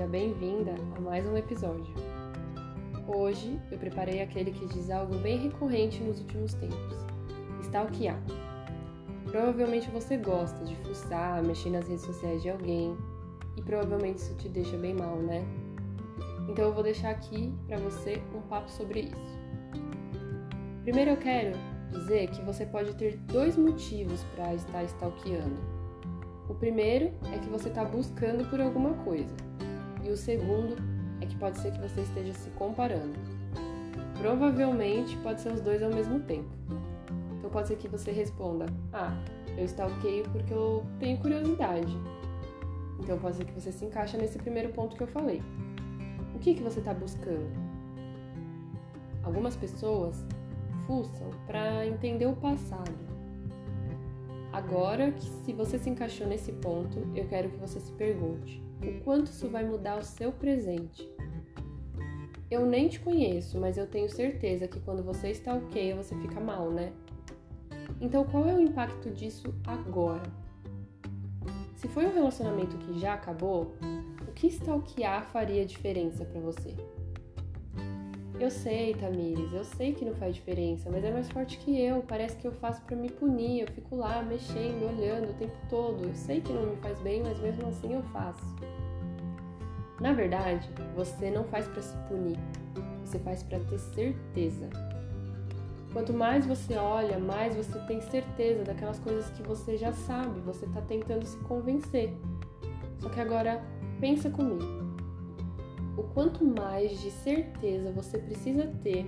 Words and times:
seja 0.00 0.10
bem-vinda 0.10 0.74
a 0.96 1.00
mais 1.02 1.26
um 1.28 1.36
episódio. 1.36 1.92
Hoje 3.06 3.60
eu 3.70 3.76
preparei 3.76 4.22
aquele 4.22 4.50
que 4.50 4.64
diz 4.68 4.88
algo 4.88 5.14
bem 5.18 5.36
recorrente 5.36 6.02
nos 6.02 6.18
últimos 6.20 6.54
tempos: 6.54 6.96
stalkear. 7.60 8.18
Provavelmente 9.30 9.90
você 9.90 10.16
gosta 10.16 10.64
de 10.64 10.74
fuçar, 10.76 11.44
mexer 11.44 11.68
nas 11.68 11.86
redes 11.86 12.06
sociais 12.06 12.40
de 12.40 12.48
alguém 12.48 12.96
e 13.58 13.62
provavelmente 13.62 14.20
isso 14.20 14.34
te 14.36 14.48
deixa 14.48 14.74
bem 14.78 14.94
mal, 14.94 15.16
né? 15.16 15.44
Então 16.48 16.64
eu 16.64 16.72
vou 16.72 16.82
deixar 16.82 17.10
aqui 17.10 17.52
para 17.66 17.76
você 17.76 18.22
um 18.34 18.40
papo 18.48 18.70
sobre 18.70 19.00
isso. 19.00 19.38
Primeiro 20.82 21.10
eu 21.10 21.16
quero 21.18 21.58
dizer 21.90 22.30
que 22.30 22.40
você 22.40 22.64
pode 22.64 22.96
ter 22.96 23.18
dois 23.26 23.54
motivos 23.54 24.24
para 24.34 24.54
estar 24.54 24.82
stalkeando. 24.84 25.58
O 26.48 26.54
primeiro 26.54 27.12
é 27.34 27.38
que 27.38 27.50
você 27.50 27.68
está 27.68 27.84
buscando 27.84 28.48
por 28.48 28.60
alguma 28.62 28.94
coisa, 29.04 29.36
e 30.04 30.10
o 30.10 30.16
segundo 30.16 30.76
é 31.20 31.26
que 31.26 31.36
pode 31.36 31.58
ser 31.58 31.72
que 31.72 31.80
você 31.80 32.00
esteja 32.00 32.32
se 32.34 32.50
comparando. 32.50 33.18
Provavelmente 34.18 35.16
pode 35.18 35.40
ser 35.40 35.52
os 35.52 35.60
dois 35.60 35.82
ao 35.82 35.90
mesmo 35.90 36.20
tempo. 36.20 36.50
Então 37.38 37.50
pode 37.50 37.68
ser 37.68 37.76
que 37.76 37.88
você 37.88 38.10
responda: 38.10 38.66
Ah, 38.92 39.16
eu 39.56 39.64
stalkeio 39.64 40.24
porque 40.30 40.52
eu 40.52 40.84
tenho 40.98 41.18
curiosidade. 41.18 41.96
Então 42.98 43.18
pode 43.18 43.36
ser 43.36 43.44
que 43.44 43.52
você 43.52 43.72
se 43.72 43.84
encaixe 43.84 44.16
nesse 44.16 44.38
primeiro 44.38 44.70
ponto 44.72 44.96
que 44.96 45.02
eu 45.02 45.06
falei. 45.06 45.42
O 46.34 46.38
que, 46.38 46.54
que 46.54 46.62
você 46.62 46.80
está 46.80 46.92
buscando? 46.92 47.50
Algumas 49.22 49.56
pessoas 49.56 50.24
fuçam 50.86 51.30
para 51.46 51.86
entender 51.86 52.26
o 52.26 52.36
passado 52.36 53.19
Agora 54.52 55.12
que 55.12 55.24
se 55.24 55.52
você 55.52 55.78
se 55.78 55.88
encaixou 55.88 56.26
nesse 56.26 56.52
ponto, 56.52 56.98
eu 57.14 57.26
quero 57.28 57.50
que 57.50 57.58
você 57.58 57.78
se 57.78 57.92
pergunte: 57.92 58.62
o 58.82 59.00
quanto 59.04 59.26
isso 59.26 59.48
vai 59.48 59.64
mudar 59.64 59.98
o 59.98 60.04
seu 60.04 60.32
presente? 60.32 61.08
Eu 62.50 62.66
nem 62.66 62.88
te 62.88 62.98
conheço, 62.98 63.60
mas 63.60 63.78
eu 63.78 63.86
tenho 63.86 64.08
certeza 64.08 64.66
que 64.66 64.80
quando 64.80 65.04
você 65.04 65.28
está 65.28 65.54
ok, 65.54 65.94
você 65.94 66.16
fica 66.16 66.40
mal, 66.40 66.68
né? 66.70 66.92
Então 68.00 68.24
qual 68.24 68.48
é 68.48 68.54
o 68.54 68.60
impacto 68.60 69.08
disso 69.10 69.54
agora? 69.64 70.22
Se 71.76 71.86
foi 71.86 72.06
um 72.06 72.12
relacionamento 72.12 72.76
que 72.78 72.98
já 72.98 73.14
acabou, 73.14 73.74
o 74.28 74.32
que 74.32 74.48
stalkear 74.48 75.30
faria 75.30 75.64
diferença 75.64 76.24
para 76.24 76.40
você? 76.40 76.74
Eu 78.40 78.50
sei, 78.50 78.94
Tamires, 78.94 79.52
eu 79.52 79.62
sei 79.62 79.92
que 79.92 80.02
não 80.02 80.14
faz 80.14 80.34
diferença, 80.34 80.88
mas 80.90 81.04
é 81.04 81.12
mais 81.12 81.30
forte 81.30 81.58
que 81.58 81.78
eu. 81.78 82.02
Parece 82.02 82.38
que 82.38 82.46
eu 82.46 82.52
faço 82.52 82.80
para 82.84 82.96
me 82.96 83.10
punir. 83.10 83.60
Eu 83.60 83.66
fico 83.66 83.94
lá 83.94 84.22
mexendo, 84.22 84.88
olhando 84.88 85.30
o 85.30 85.34
tempo 85.34 85.54
todo. 85.68 86.02
Eu 86.08 86.14
sei 86.14 86.40
que 86.40 86.50
não 86.50 86.70
me 86.70 86.76
faz 86.76 86.98
bem, 87.00 87.22
mas 87.22 87.38
mesmo 87.38 87.68
assim 87.68 87.92
eu 87.92 88.02
faço. 88.04 88.42
Na 90.00 90.14
verdade, 90.14 90.70
você 90.96 91.30
não 91.30 91.44
faz 91.44 91.68
para 91.68 91.82
se 91.82 91.94
punir. 92.08 92.38
Você 93.04 93.18
faz 93.18 93.42
para 93.42 93.60
ter 93.60 93.78
certeza. 93.78 94.70
Quanto 95.92 96.14
mais 96.14 96.46
você 96.46 96.76
olha, 96.76 97.18
mais 97.18 97.54
você 97.54 97.78
tem 97.80 98.00
certeza 98.00 98.64
daquelas 98.64 98.98
coisas 99.00 99.28
que 99.32 99.42
você 99.42 99.76
já 99.76 99.92
sabe. 99.92 100.40
Você 100.40 100.64
está 100.64 100.80
tentando 100.80 101.26
se 101.26 101.36
convencer. 101.40 102.10
Só 103.00 103.10
que 103.10 103.20
agora 103.20 103.62
pensa 104.00 104.30
comigo 104.30 104.79
o 105.96 106.02
quanto 106.02 106.44
mais 106.44 107.00
de 107.00 107.10
certeza 107.10 107.90
você 107.92 108.18
precisa 108.18 108.66
ter 108.82 109.06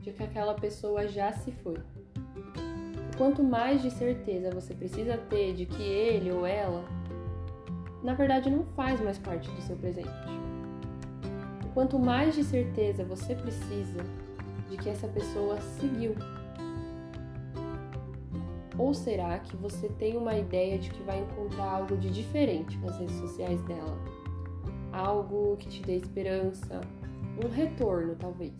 de 0.00 0.12
que 0.12 0.22
aquela 0.22 0.54
pessoa 0.54 1.06
já 1.08 1.32
se 1.32 1.50
foi. 1.50 1.78
O 1.78 3.16
quanto 3.16 3.42
mais 3.42 3.82
de 3.82 3.90
certeza 3.90 4.50
você 4.50 4.74
precisa 4.74 5.16
ter 5.16 5.54
de 5.54 5.66
que 5.66 5.82
ele 5.82 6.30
ou 6.30 6.46
ela, 6.46 6.84
na 8.02 8.14
verdade, 8.14 8.50
não 8.50 8.64
faz 8.64 9.00
mais 9.00 9.18
parte 9.18 9.50
do 9.50 9.60
seu 9.62 9.76
presente. 9.76 10.08
O 11.64 11.68
quanto 11.74 11.98
mais 11.98 12.34
de 12.34 12.44
certeza 12.44 13.04
você 13.04 13.34
precisa 13.34 14.04
de 14.70 14.76
que 14.76 14.88
essa 14.88 15.08
pessoa 15.08 15.60
seguiu. 15.60 16.14
Ou 18.78 18.92
será 18.92 19.38
que 19.38 19.56
você 19.56 19.88
tem 19.88 20.16
uma 20.16 20.36
ideia 20.36 20.78
de 20.78 20.90
que 20.90 21.02
vai 21.02 21.20
encontrar 21.20 21.64
algo 21.64 21.96
de 21.96 22.10
diferente 22.10 22.76
nas 22.78 22.98
redes 22.98 23.16
sociais 23.16 23.60
dela? 23.62 23.98
Algo 24.96 25.56
que 25.58 25.68
te 25.68 25.82
dê 25.82 25.96
esperança, 25.96 26.80
um 27.44 27.48
retorno 27.48 28.16
talvez. 28.16 28.54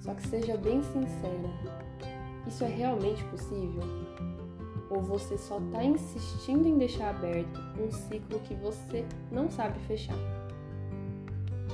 Só 0.00 0.14
que 0.14 0.26
seja 0.28 0.56
bem 0.56 0.82
sincera, 0.82 1.50
isso 2.46 2.64
é 2.64 2.68
realmente 2.68 3.22
possível? 3.24 3.82
Ou 4.90 5.00
você 5.00 5.38
só 5.38 5.58
está 5.58 5.82
insistindo 5.82 6.66
em 6.66 6.78
deixar 6.78 7.10
aberto 7.10 7.60
um 7.80 7.90
ciclo 7.90 8.38
que 8.40 8.54
você 8.54 9.04
não 9.30 9.50
sabe 9.50 9.78
fechar? 9.80 10.16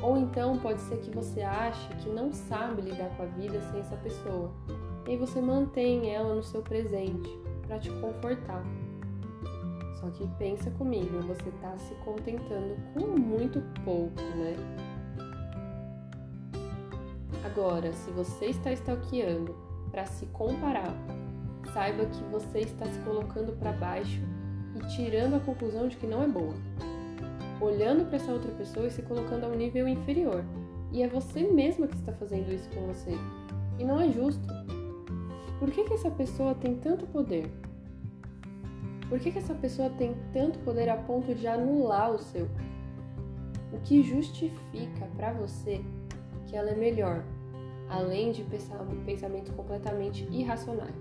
Ou 0.03 0.17
então 0.17 0.59
pode 0.59 0.81
ser 0.83 0.99
que 0.99 1.11
você 1.11 1.43
ache 1.43 1.89
que 1.97 2.09
não 2.09 2.33
sabe 2.33 2.83
lidar 2.83 3.11
com 3.17 3.25
a 3.25 3.27
vida 3.27 3.61
sem 3.71 3.81
essa 3.81 3.97
pessoa, 3.97 4.51
e 5.07 5.17
você 5.17 5.41
mantém 5.41 6.11
ela 6.11 6.35
no 6.35 6.43
seu 6.43 6.63
presente 6.63 7.29
para 7.67 7.79
te 7.79 7.91
confortar 7.91 8.65
só 10.01 10.09
que 10.11 10.27
pensa 10.39 10.71
comigo, 10.73 11.21
você 11.23 11.51
tá 11.61 11.77
se 11.79 11.95
contentando 11.97 12.77
com 12.95 13.07
muito 13.19 13.61
pouco, 13.85 14.21
né? 14.37 14.55
Agora, 17.45 17.93
se 17.93 18.11
você 18.13 18.47
está 18.47 18.73
stalkeando 18.73 19.57
para 19.91 20.07
se 20.07 20.27
comparar, 20.27 20.95
saiba 21.73 22.07
que 22.07 22.23
você 22.25 22.61
está 22.61 22.87
se 22.87 22.99
colocando 23.01 23.53
para 23.59 23.73
baixo 23.73 24.21
e 24.77 24.87
tirando 24.95 25.35
a 25.35 25.41
conclusão 25.41 25.89
de 25.89 25.97
que 25.97 26.07
não 26.07 26.23
é 26.23 26.29
boa. 26.29 26.55
Olhando 27.61 28.07
para 28.07 28.17
essa 28.17 28.31
outra 28.31 28.53
pessoa 28.53 28.87
e 28.87 28.91
se 28.91 29.03
colocando 29.03 29.45
a 29.45 29.49
um 29.49 29.57
nível 29.57 29.89
inferior. 29.89 30.45
E 30.93 31.03
é 31.03 31.09
você 31.09 31.43
mesma 31.43 31.89
que 31.89 31.97
está 31.97 32.13
fazendo 32.13 32.53
isso 32.53 32.71
com 32.71 32.87
você. 32.87 33.11
E 33.79 33.85
não 33.85 34.01
é 34.01 34.09
justo. 34.11 34.47
Por 35.59 35.71
que, 35.73 35.83
que 35.83 35.95
essa 35.95 36.11
pessoa 36.11 36.55
tem 36.55 36.77
tanto 36.77 37.05
poder? 37.09 37.51
Por 39.09 39.19
que, 39.19 39.31
que 39.31 39.39
essa 39.39 39.55
pessoa 39.55 39.89
tem 39.91 40.15
tanto 40.33 40.59
poder 40.61 40.89
a 40.89 40.97
ponto 40.97 41.35
de 41.35 41.47
anular 41.47 42.13
o 42.13 42.19
seu? 42.19 42.47
O 43.73 43.79
que 43.81 44.03
justifica 44.03 45.07
para 45.17 45.33
você 45.33 45.81
que 46.47 46.57
ela 46.57 46.71
é 46.71 46.75
melhor, 46.75 47.25
além 47.89 48.33
de 48.33 48.45
pensamentos 49.05 49.51
completamente 49.55 50.25
irracionais? 50.31 50.95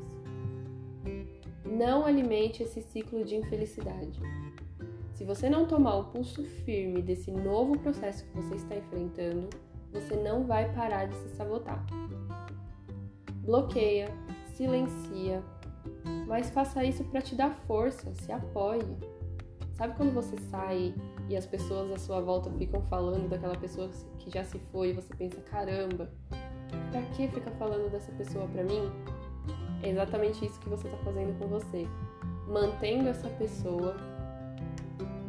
Não 1.65 2.05
alimente 2.05 2.63
esse 2.63 2.81
ciclo 2.81 3.25
de 3.25 3.35
infelicidade. 3.35 4.19
Se 5.13 5.25
você 5.25 5.49
não 5.49 5.65
tomar 5.65 5.95
o 5.95 6.05
pulso 6.05 6.43
firme 6.43 7.01
desse 7.01 7.31
novo 7.31 7.77
processo 7.77 8.23
que 8.25 8.35
você 8.39 8.55
está 8.55 8.75
enfrentando, 8.75 9.49
você 9.91 10.15
não 10.15 10.45
vai 10.45 10.71
parar 10.73 11.05
de 11.05 11.15
se 11.15 11.29
sabotar. 11.29 11.85
Bloqueia, 13.43 14.09
silencia, 14.53 15.43
mas 16.27 16.49
faça 16.49 16.83
isso 16.83 17.03
para 17.05 17.21
te 17.21 17.35
dar 17.35 17.51
força, 17.67 18.13
se 18.15 18.31
apoie. 18.31 18.81
Sabe 19.73 19.95
quando 19.95 20.13
você 20.13 20.35
sai 20.49 20.93
e 21.29 21.37
as 21.37 21.45
pessoas 21.45 21.91
à 21.91 21.97
sua 21.97 22.19
volta 22.19 22.49
ficam 22.51 22.81
falando 22.83 23.29
daquela 23.29 23.55
pessoa 23.55 23.89
que 24.17 24.31
já 24.31 24.43
se 24.43 24.57
foi 24.71 24.89
e 24.89 24.93
você 24.93 25.13
pensa, 25.15 25.39
caramba, 25.41 26.09
pra 26.91 27.01
que 27.13 27.27
ficar 27.27 27.51
falando 27.51 27.91
dessa 27.91 28.11
pessoa 28.13 28.47
pra 28.47 28.63
mim? 28.63 28.91
É 29.83 29.89
exatamente 29.89 30.43
isso 30.43 30.59
que 30.59 30.69
você 30.69 30.89
tá 30.89 30.97
fazendo 30.97 31.37
com 31.37 31.47
você. 31.47 31.87
Mantendo 32.47 33.09
essa 33.09 33.29
pessoa, 33.29 33.95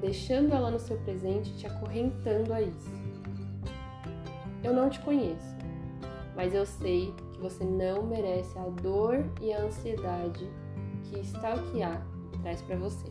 deixando 0.00 0.54
ela 0.54 0.70
no 0.70 0.80
seu 0.80 0.96
presente, 0.98 1.54
te 1.58 1.66
acorrentando 1.66 2.52
a 2.54 2.62
isso. 2.62 2.90
Eu 4.64 4.72
não 4.72 4.88
te 4.88 4.98
conheço, 5.00 5.56
mas 6.34 6.54
eu 6.54 6.64
sei 6.64 7.12
que 7.38 7.42
você 7.42 7.64
não 7.64 8.02
merece 8.02 8.58
a 8.58 8.68
dor 8.82 9.24
e 9.40 9.52
a 9.52 9.62
ansiedade 9.62 10.48
que 11.04 11.20
stalkear 11.20 12.04
traz 12.42 12.60
para 12.62 12.76
você. 12.76 13.08